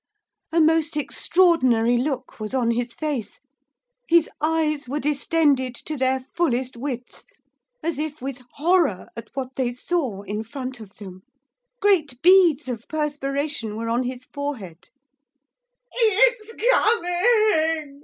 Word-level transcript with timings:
A 0.51 0.59
most 0.59 0.97
extraordinary 0.97 1.95
look 1.95 2.39
was 2.39 2.55
on 2.55 2.71
his 2.71 2.91
face. 2.91 3.39
His 4.09 4.31
eyes 4.41 4.89
were 4.89 4.99
distended 4.99 5.75
to 5.75 5.95
their 5.95 6.21
fullest 6.35 6.75
width, 6.75 7.23
as 7.83 7.99
if 7.99 8.19
with 8.19 8.41
horror 8.55 9.09
at 9.15 9.29
what 9.35 9.49
they 9.57 9.71
saw 9.71 10.23
in 10.23 10.41
front 10.43 10.79
of 10.79 10.95
them. 10.97 11.21
Great 11.81 12.19
beads 12.23 12.67
of 12.67 12.87
perspiration 12.87 13.75
were 13.75 13.89
on 13.89 14.01
his 14.01 14.25
forehead. 14.25 14.89